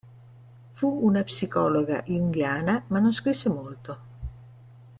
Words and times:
Fu 0.73 0.87
una 0.87 1.21
psicologa 1.21 2.01
junghiana, 2.07 2.85
ma 2.87 2.97
non 2.97 3.13
scrisse 3.13 3.49
molto. 3.49 3.99